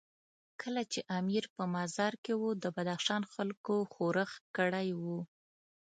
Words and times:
کله 0.61 0.81
چې 0.91 0.99
امیر 1.19 1.43
په 1.55 1.63
مزار 1.75 2.13
شریف 2.13 2.21
کې 2.23 2.33
وو، 2.39 2.49
د 2.63 2.65
بدخشان 2.75 3.23
خلکو 3.33 3.75
ښورښ 3.93 4.31
کړی 4.57 4.89
وو. 5.01 5.19